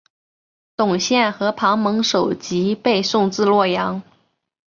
[0.75, 4.01] 董宪和庞萌首级被送至洛阳。